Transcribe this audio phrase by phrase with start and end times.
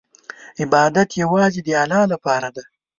[0.61, 2.65] عبادت یوازې د الله لپاره دی.